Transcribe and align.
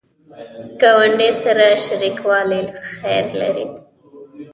ګاونډي 0.81 1.29
سره 1.43 1.65
شریکوالی 1.85 2.61
خیر 2.89 3.25
لري 3.39 3.65